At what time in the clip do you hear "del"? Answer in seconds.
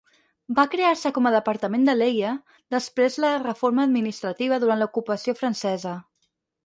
1.89-2.01